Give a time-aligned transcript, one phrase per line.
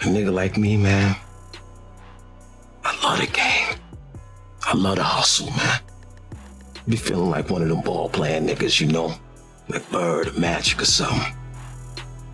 [0.00, 1.14] A nigga like me, man,
[2.82, 3.76] I love the game.
[4.62, 5.80] I love the hustle, man.
[6.88, 9.14] Be feeling like one of them ball playing niggas, you know,
[9.68, 11.34] like Bird Magic or something.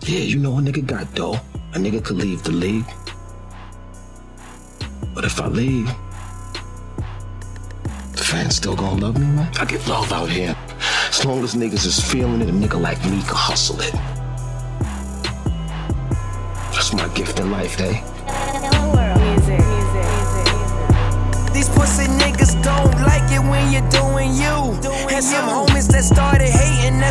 [0.00, 1.38] Yeah, you know, a nigga got dough.
[1.74, 2.84] A nigga could leave the league.
[5.14, 5.86] But if I leave,
[8.16, 9.52] the fans still gonna love me, man.
[9.60, 10.56] I get love out here.
[11.10, 13.94] As long as niggas is feeling it, a nigga like me can hustle it.
[16.94, 18.02] My gift in life, eh?
[21.52, 24.76] These pussy niggas don't like it when you're doing you.
[25.08, 26.41] Had some homies that started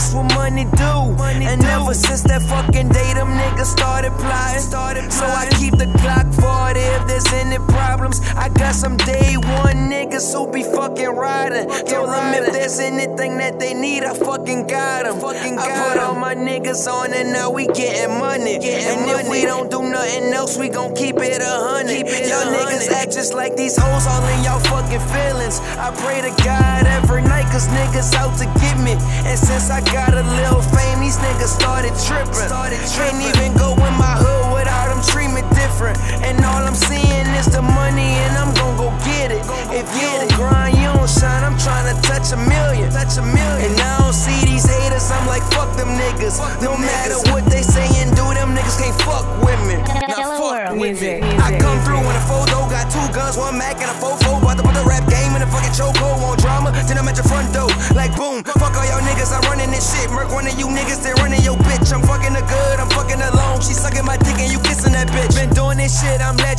[0.00, 1.12] that's what money do.
[1.20, 5.10] Money and ever since that fucking day, them niggas started plotting.
[5.10, 8.20] So I keep the clock 40 if there's any problems.
[8.36, 11.68] I got some day one niggas who be fucking riding.
[11.84, 15.18] Told them if there's anything that they need, I fucking got them.
[15.58, 18.54] I put all my niggas on and now we getting money.
[18.56, 22.08] and if we don't do nothing else, we gon' keep it a hundred.
[22.08, 25.60] Y'all niggas act just like these hoes all in y'all fucking feelings.
[25.76, 28.92] I pray to God every night, cause niggas out to get me.
[29.28, 32.48] And since I got a little fame, these niggas started tripping.
[32.94, 35.98] Can't even go in my hood without them treat me different.
[36.22, 39.42] And all I'm seeing is the money, and I'm gon' go get it.
[39.74, 41.42] If you don't grind, you don't shine.
[41.42, 42.90] I'm trying to touch a million.
[42.94, 43.70] Touch a million.
[43.70, 46.38] And I don't see these haters, I'm like, fuck them niggas.
[46.62, 49.76] No matter what they say and do, them niggas can't fuck with me.
[50.06, 51.28] Now fuck with Music, me.
[51.38, 54.38] I come through in a photo, got two guns, one Mac and a fofo.
[54.38, 55.69] About to put the rap game in a fucking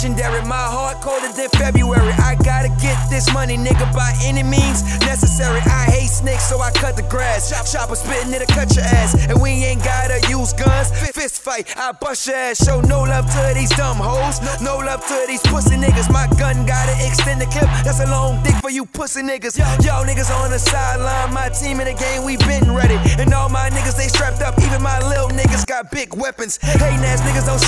[0.02, 0.42] legendary.
[0.48, 2.14] My heart colder than February.
[2.18, 5.60] I gotta get this money, nigga, by any means necessary.
[5.66, 7.52] I hate snakes, so I cut the grass.
[7.52, 9.14] Chop Chopper spitting, it'll cut your ass.
[9.30, 10.90] And we ain't gotta use guns.
[11.14, 12.66] Fist fight, I bust your ass.
[12.66, 14.42] Show no love to these dumb hoes.
[14.60, 16.10] No love to these pussy niggas.
[16.12, 17.70] My gun got an extended clip.
[17.86, 19.58] That's a long dick for you pussy niggas.
[19.86, 21.32] Y'all niggas on the sideline.
[21.32, 22.98] My team in the game, we been ready.
[23.22, 24.58] And all my niggas, they strapped up.
[24.66, 26.58] Even my little niggas got big weapons.
[26.58, 27.62] Hating ass niggas don't.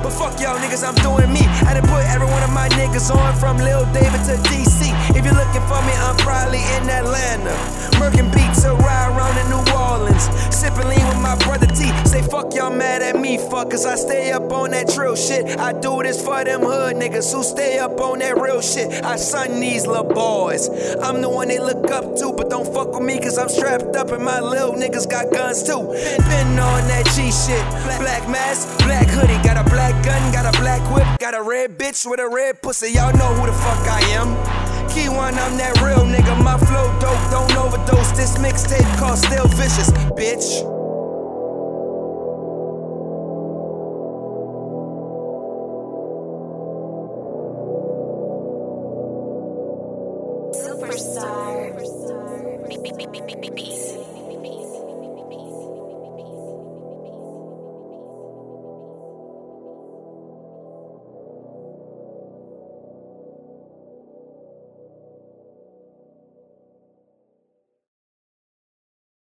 [0.00, 1.44] But fuck y'all niggas, I'm doing me.
[1.68, 4.88] I done put every one of my niggas on from Lil David to DC.
[5.12, 7.52] If you're looking for me, I'm probably in Atlanta.
[8.00, 10.30] Merkin beats a ride around in New Orleans.
[10.54, 11.92] Sipping lean with my brother T.
[12.08, 12.21] Say
[13.38, 13.84] fuckers.
[13.86, 15.58] I stay up on that trill shit.
[15.58, 19.04] I do this for them hood niggas who stay up on that real shit.
[19.04, 20.68] I son these little boys.
[21.02, 23.96] I'm the one they look up to, but don't fuck with me cause I'm strapped
[23.96, 25.82] up and my little niggas got guns too.
[26.28, 27.64] Been on that G shit.
[28.00, 31.78] Black mask, black hoodie, got a black gun, got a black whip, got a red
[31.78, 32.92] bitch with a red pussy.
[32.92, 34.36] Y'all know who the fuck I am.
[34.92, 36.36] Ke'Juan, I'm that real nigga.
[36.42, 38.12] My flow dope, don't overdose.
[38.12, 40.81] This mixtape called Still Vicious, bitch.
[50.92, 51.72] Superstar.
[53.54, 54.01] Beats.